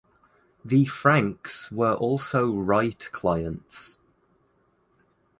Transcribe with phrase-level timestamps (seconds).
[0.65, 3.99] The Franks were also Wright clients.